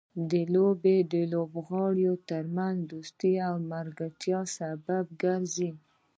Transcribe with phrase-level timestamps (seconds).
[0.53, 5.71] لوبې د لوبغاړو ترمنځ دوستۍ او ملګرتیا سبب ګرځي.